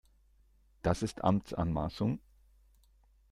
[0.81, 2.21] Das ist Amtsanmaßung!